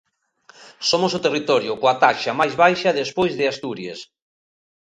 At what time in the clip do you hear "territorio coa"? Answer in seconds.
1.25-1.95